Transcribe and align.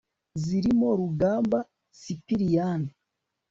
zirimo 0.43 0.87
rugamba 0.99 1.59
sipiriyani 1.99 2.89